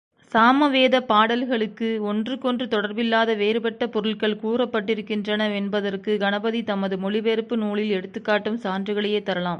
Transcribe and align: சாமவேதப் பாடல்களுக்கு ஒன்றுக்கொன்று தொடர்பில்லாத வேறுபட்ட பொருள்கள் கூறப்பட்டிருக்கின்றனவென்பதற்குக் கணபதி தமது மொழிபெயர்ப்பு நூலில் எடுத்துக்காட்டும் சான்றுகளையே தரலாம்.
சாமவேதப் 0.31 1.07
பாடல்களுக்கு 1.07 1.87
ஒன்றுக்கொன்று 2.01 2.65
தொடர்பில்லாத 2.65 3.35
வேறுபட்ட 3.37 3.87
பொருள்கள் 3.87 4.39
கூறப்பட்டிருக்கின்றனவென்பதற்குக் 4.43 6.19
கணபதி 6.19 6.63
தமது 6.63 6.97
மொழிபெயர்ப்பு 6.97 7.57
நூலில் 7.57 7.89
எடுத்துக்காட்டும் 7.91 8.61
சான்றுகளையே 8.63 9.21
தரலாம். 9.21 9.49